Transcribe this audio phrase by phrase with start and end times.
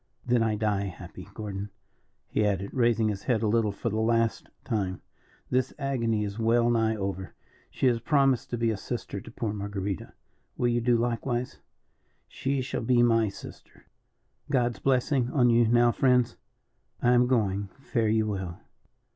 [0.25, 1.27] "Then I die happy.
[1.35, 1.69] Gordon,"
[2.27, 4.99] he added, raising his head a little for the last time,
[5.51, 7.35] "this agony is well nigh over.
[7.69, 10.13] She has promised to be a sister to poor Marguerita;
[10.57, 11.59] will you do likewise?"
[12.27, 13.85] "She shall be my sister."
[14.49, 16.35] "God's blessing on you now friends.
[17.03, 18.59] I am going, fare you well.